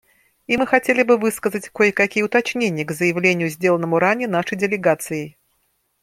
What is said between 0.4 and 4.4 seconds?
И мы хотели бы высказать кое-какие уточнения к заявлению, сделанному ранее